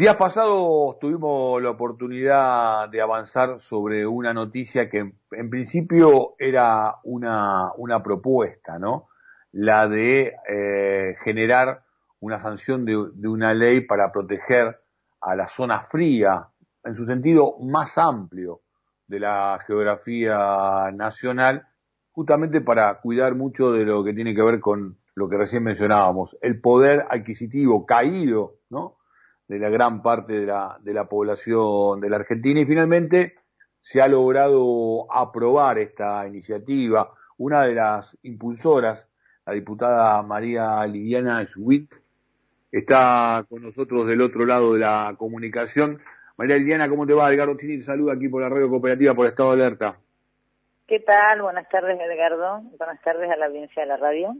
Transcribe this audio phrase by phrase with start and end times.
[0.00, 7.70] Días pasados tuvimos la oportunidad de avanzar sobre una noticia que en principio era una,
[7.76, 9.10] una propuesta, ¿no?
[9.52, 11.82] La de eh, generar
[12.20, 14.80] una sanción de, de, una ley para proteger
[15.20, 16.48] a la zona fría,
[16.82, 18.62] en su sentido más amplio
[19.06, 21.66] de la geografía nacional,
[22.10, 26.38] justamente para cuidar mucho de lo que tiene que ver con lo que recién mencionábamos,
[26.40, 28.96] el poder adquisitivo caído, ¿no?
[29.50, 33.34] De la gran parte de la, de la población de la Argentina y finalmente
[33.80, 37.12] se ha logrado aprobar esta iniciativa.
[37.36, 39.08] Una de las impulsoras,
[39.44, 41.92] la diputada María Liliana Schwitt,
[42.70, 46.00] está con nosotros del otro lado de la comunicación.
[46.36, 47.32] María Liliana, ¿cómo te va?
[47.32, 49.96] Edgardo Chini saluda aquí por la radio cooperativa por Estado de Alerta.
[50.86, 51.42] ¿Qué tal?
[51.42, 52.60] Buenas tardes, Edgardo.
[52.78, 54.36] Buenas tardes a la audiencia de la radio.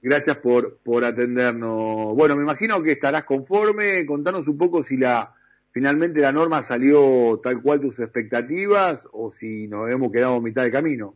[0.00, 2.14] Gracias por, por atendernos.
[2.14, 4.06] Bueno, me imagino que estarás conforme.
[4.06, 5.34] Contanos un poco si la
[5.72, 10.62] finalmente la norma salió tal cual tus expectativas o si nos hemos quedado a mitad
[10.62, 11.14] de camino.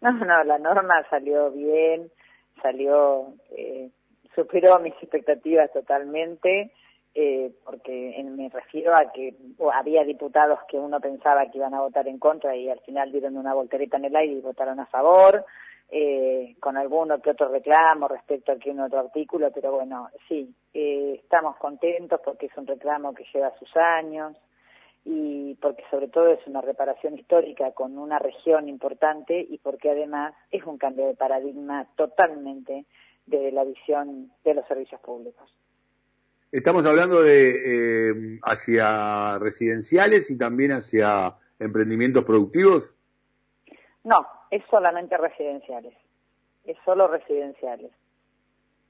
[0.00, 2.10] No, no, la norma salió bien,
[2.60, 3.90] salió, eh,
[4.34, 6.72] superó mis expectativas totalmente,
[7.14, 9.34] eh, porque me refiero a que
[9.72, 13.36] había diputados que uno pensaba que iban a votar en contra y al final dieron
[13.36, 15.44] una voltereta en el aire y votaron a favor
[15.96, 20.52] eh, con alguno que otro reclamo respecto a que un otro artículo, pero bueno, sí,
[20.72, 24.36] eh, estamos contentos porque es un reclamo que lleva sus años
[25.04, 30.34] y porque sobre todo es una reparación histórica con una región importante y porque además
[30.50, 32.86] es un cambio de paradigma totalmente
[33.26, 35.48] de la visión de los servicios públicos.
[36.50, 42.96] Estamos hablando de eh, hacia residenciales y también hacia emprendimientos productivos.
[44.02, 45.94] No, es solamente residenciales,
[46.64, 47.90] es solo residenciales.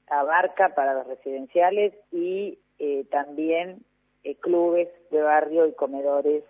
[0.07, 3.79] Abarca para los residenciales y eh, también
[4.23, 6.43] eh, clubes de barrio y comedores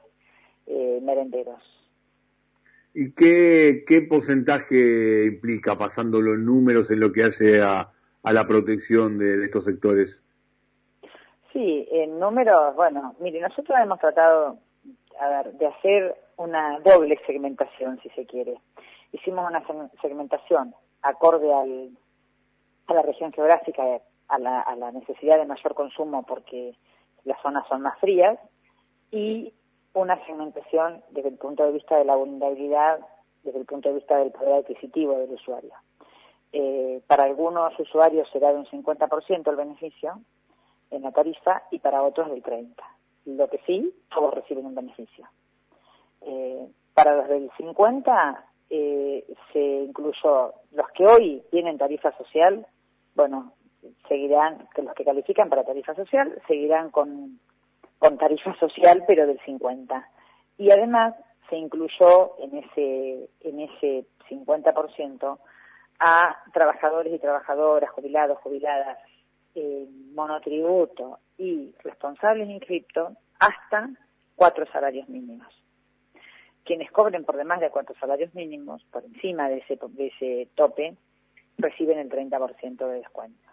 [0.67, 1.63] eh, merenderos.
[2.93, 7.89] ¿Y qué, qué porcentaje implica, pasando los números, en lo que hace a,
[8.21, 10.20] a la protección de, de, estos sectores?
[11.53, 14.59] Sí, en números, bueno, mire, nosotros hemos tratado
[15.21, 18.55] a ver, de hacer una doble segmentación, si se quiere.
[19.15, 19.64] Hicimos una
[20.02, 21.98] segmentación acorde al,
[22.87, 23.81] a la región geográfica,
[24.27, 26.76] a la, a la necesidad de mayor consumo porque
[27.23, 28.37] las zonas son más frías,
[29.11, 29.53] y
[29.93, 32.99] una segmentación desde el punto de vista de la vulnerabilidad,
[33.43, 35.73] desde el punto de vista del poder adquisitivo del usuario.
[36.52, 40.20] Eh, para algunos usuarios será de un 50% el beneficio
[40.92, 42.76] en la tarifa y para otros del 30%.
[43.27, 45.26] Lo que sí, todos reciben un beneficio.
[46.20, 48.45] Eh, para los del 50
[48.77, 52.67] eh, se incluyó los que hoy tienen tarifa social,
[53.15, 53.53] bueno,
[54.08, 57.39] seguirán, que los que califican para tarifa social, seguirán con,
[57.99, 60.09] con tarifa social, pero del 50.
[60.58, 61.15] Y además
[61.49, 65.39] se incluyó en ese, en ese 50%
[65.99, 68.97] a trabajadores y trabajadoras, jubilados, jubiladas,
[69.53, 73.89] eh, monotributo y responsables inscriptos hasta
[74.35, 75.47] cuatro salarios mínimos.
[76.65, 80.95] Quienes cobren por demás de cuatro salarios mínimos, por encima de ese, de ese tope,
[81.58, 83.49] reciben el 30% de descuento.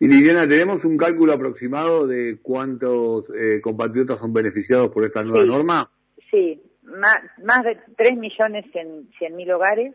[0.00, 5.42] Y Liliana, ¿tenemos un cálculo aproximado de cuántos eh, compatriotas son beneficiados por esta nueva
[5.42, 5.90] sí, norma?
[6.30, 9.94] Sí, más, más de 3 millones en 100 mil hogares,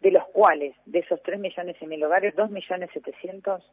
[0.00, 3.64] de los cuales, de esos 3 millones en mil hogares, 2 millones 700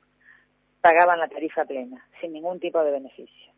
[0.82, 3.52] pagaban la tarifa plena, sin ningún tipo de beneficio.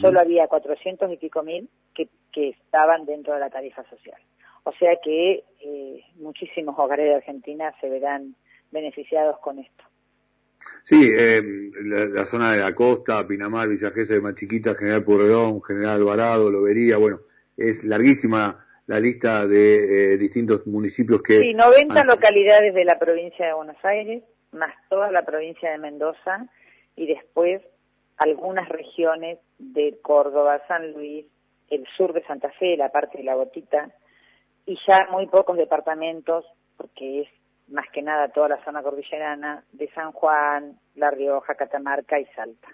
[0.00, 4.20] Solo había 400 y pico mil que, que estaban dentro de la tarifa social.
[4.62, 8.36] O sea que eh, muchísimos hogares de Argentina se verán
[8.70, 9.84] beneficiados con esto.
[10.84, 11.42] Sí, eh,
[11.82, 16.50] la, la, zona de la costa, Pinamar, Villa Gesell, más chiquita, General Pueyrredón, General Alvarado,
[16.50, 17.18] Lobería, bueno,
[17.56, 21.40] es larguísima la lista de eh, distintos municipios que...
[21.40, 22.06] Sí, 90 han...
[22.06, 26.46] localidades de la provincia de Buenos Aires, más toda la provincia de Mendoza
[26.96, 27.60] y después
[28.18, 31.26] algunas regiones de Córdoba, San Luis,
[31.70, 33.90] el sur de Santa Fe, la parte de la Botita,
[34.66, 36.44] y ya muy pocos departamentos,
[36.76, 37.28] porque es
[37.68, 42.68] más que nada toda la zona cordillerana, de San Juan, La Rioja, Catamarca y Salta.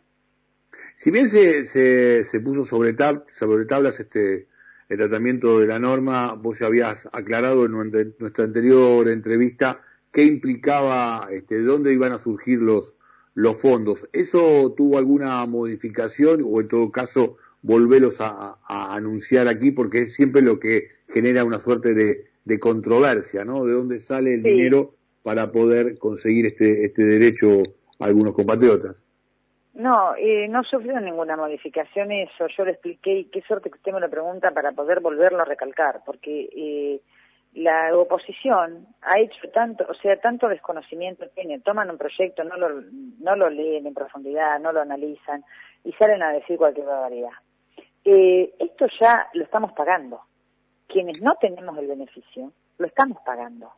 [0.96, 4.48] Si bien se, se, se puso sobre, tab, sobre tablas este
[4.88, 7.72] el tratamiento de la norma, vos ya habías aclarado en
[8.18, 9.80] nuestra anterior entrevista
[10.12, 12.94] qué implicaba, este, de dónde iban a surgir los,
[13.34, 14.08] los fondos.
[14.12, 19.70] ¿Eso tuvo alguna modificación o en todo caso volverlos a, a, anunciar aquí?
[19.70, 23.64] Porque es siempre lo que genera una suerte de, de controversia, ¿no?
[23.64, 24.50] De dónde sale el sí.
[24.50, 27.62] dinero para poder conseguir este, este derecho
[27.98, 28.96] a algunos compatriotas.
[29.74, 32.46] No, eh, no sufrió ninguna modificación eso.
[32.56, 35.44] Yo le expliqué y qué suerte que usted me lo pregunta para poder volverlo a
[35.44, 37.00] recalcar, porque eh,
[37.54, 42.82] la oposición ha hecho tanto, o sea, tanto desconocimiento tiene, toman un proyecto, no lo,
[43.20, 45.44] no lo leen en profundidad, no lo analizan
[45.84, 47.30] y salen a decir cualquier barbaridad.
[48.04, 50.22] Eh, esto ya lo estamos pagando.
[50.86, 53.72] Quienes no tenemos el beneficio, lo estamos pagando.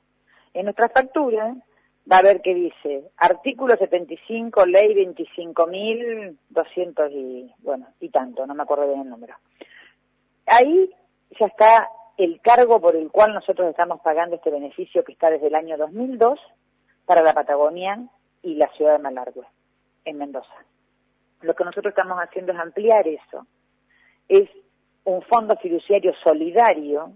[0.54, 1.54] En nuestra factura
[2.10, 8.62] va a ver que dice artículo 75, ley 25.200 y, bueno, y tanto, no me
[8.62, 9.34] acuerdo bien el número.
[10.46, 10.90] Ahí
[11.38, 15.48] ya está el cargo por el cual nosotros estamos pagando este beneficio que está desde
[15.48, 16.40] el año 2002
[17.04, 18.00] para la Patagonia
[18.42, 19.46] y la ciudad de Malargüe,
[20.04, 20.54] en Mendoza.
[21.42, 23.46] Lo que nosotros estamos haciendo es ampliar eso.
[24.28, 24.48] Es
[25.04, 27.12] un fondo fiduciario solidario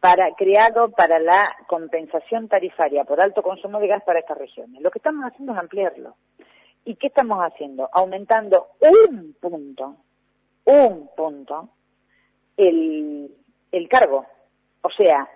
[0.00, 4.80] para, creado para la compensación tarifaria por alto consumo de gas para estas regiones.
[4.80, 6.16] Lo que estamos haciendo es ampliarlo.
[6.84, 7.88] ¿Y qué estamos haciendo?
[7.92, 9.96] Aumentando un punto,
[10.64, 11.68] un punto,
[12.56, 13.30] el,
[13.72, 14.26] el cargo.
[14.82, 15.28] O sea,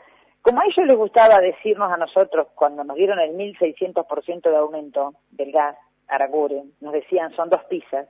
[0.42, 5.14] como a ellos les gustaba decirnos a nosotros cuando nos dieron el 1.600% de aumento
[5.30, 5.76] del gas,
[6.06, 8.06] Aragure, nos decían son dos pizzas,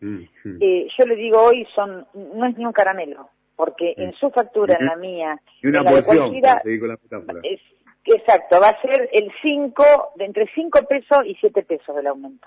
[0.00, 0.22] mm,
[0.60, 4.76] eh, yo le digo hoy son no es ni un caramelo, porque en su factura,
[4.78, 6.98] en la mía, y una porción, con la
[7.42, 7.60] es,
[8.04, 9.84] exacto, va a ser el 5,
[10.16, 12.46] de entre 5 pesos y 7 pesos del aumento.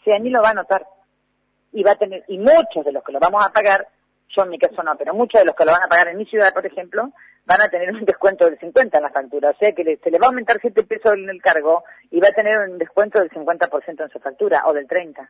[0.00, 0.86] O sea, ni lo va a notar.
[1.72, 3.86] Y va a tener, y muchos de los que lo vamos a pagar
[4.34, 6.18] yo en mi caso no, pero muchos de los que lo van a pagar en
[6.18, 7.12] mi ciudad, por ejemplo,
[7.46, 9.50] van a tener un descuento del 50 en la factura.
[9.50, 12.28] O sea que se le va a aumentar 7 pesos en el cargo y va
[12.28, 15.28] a tener un descuento del 50% en su factura o del 30%.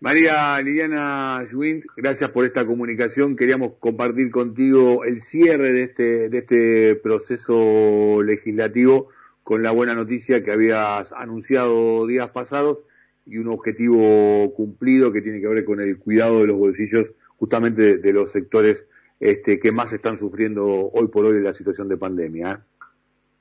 [0.00, 3.36] María Liliana Schwind, gracias por esta comunicación.
[3.36, 9.08] Queríamos compartir contigo el cierre de este, de este proceso legislativo
[9.42, 12.84] con la buena noticia que habías anunciado días pasados
[13.24, 17.98] y un objetivo cumplido que tiene que ver con el cuidado de los bolsillos justamente
[17.98, 18.86] de, los sectores
[19.20, 22.52] este, que más están sufriendo hoy por hoy la situación de pandemia.
[22.52, 22.74] ¿eh?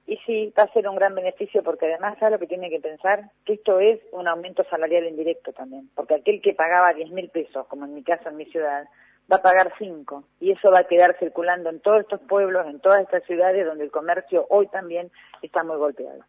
[0.05, 2.79] Y sí, va a ser un gran beneficio porque además, ¿sabe lo que tiene que
[2.79, 3.31] pensar?
[3.45, 7.65] Que esto es un aumento salarial indirecto también, porque aquel que pagaba 10 mil pesos,
[7.67, 8.85] como en mi caso en mi ciudad,
[9.31, 12.81] va a pagar 5 y eso va a quedar circulando en todos estos pueblos, en
[12.81, 15.09] todas estas ciudades donde el comercio hoy también
[15.41, 16.25] está muy golpeado.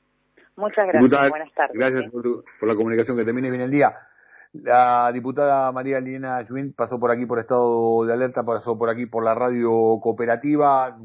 [0.57, 1.77] Muchas gracias, buenas tardes.
[1.77, 3.93] Gracias por, por la comunicación, que termine bien el día.
[4.63, 9.05] La diputada María Elena Schwinn pasó por aquí por estado de alerta, pasó por aquí
[9.05, 10.97] por la radio cooperativa.